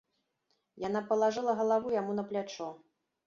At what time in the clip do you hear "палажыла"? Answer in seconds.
1.11-1.55